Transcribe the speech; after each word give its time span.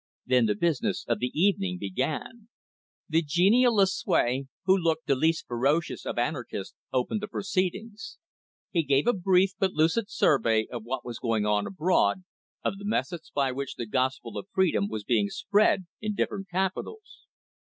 Then 0.25 0.47
the 0.47 0.55
business 0.55 1.05
of 1.07 1.19
the 1.19 1.29
evening 1.39 1.77
began. 1.77 2.49
The 3.07 3.21
genial 3.21 3.75
Lucue, 3.75 4.47
who 4.65 4.75
looked 4.75 5.05
the 5.05 5.13
least 5.13 5.45
ferocious 5.45 6.07
of 6.07 6.17
anarchists, 6.17 6.73
opened 6.91 7.21
the 7.21 7.27
proceedings. 7.27 8.17
He 8.71 8.81
gave 8.81 9.05
a 9.05 9.13
brief 9.13 9.51
but 9.59 9.73
lucid 9.73 10.09
survey 10.09 10.65
of 10.71 10.81
what 10.85 11.05
was 11.05 11.19
going 11.19 11.45
on 11.45 11.67
abroad, 11.67 12.23
of 12.65 12.79
the 12.79 12.85
methods 12.85 13.29
by 13.29 13.51
which 13.51 13.75
the 13.75 13.85
great 13.85 13.91
gospel 13.93 14.39
of 14.39 14.47
freedom 14.51 14.87
was 14.89 15.03
being 15.03 15.29
spread 15.29 15.85
in 16.01 16.15
different 16.15 16.49
capitals. 16.49 17.27